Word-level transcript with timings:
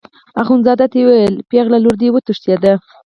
اخندزاده 0.41 0.85
ته 0.91 0.95
یې 0.99 1.05
وویل 1.07 1.35
پېغله 1.49 1.77
لور 1.83 1.95
دې 2.01 2.07
وتښتېده. 2.11 2.73